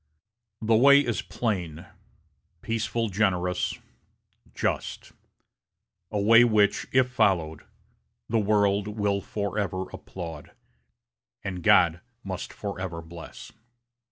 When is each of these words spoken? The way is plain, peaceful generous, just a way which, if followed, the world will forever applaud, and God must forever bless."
The 0.63 0.75
way 0.75 0.99
is 0.99 1.21
plain, 1.21 1.85
peaceful 2.63 3.09
generous, 3.09 3.77
just 4.55 5.11
a 6.09 6.19
way 6.19 6.43
which, 6.43 6.87
if 6.91 7.11
followed, 7.11 7.65
the 8.27 8.39
world 8.39 8.87
will 8.87 9.21
forever 9.21 9.83
applaud, 9.91 10.53
and 11.43 11.61
God 11.61 12.01
must 12.23 12.51
forever 12.51 13.03
bless." 13.03 13.51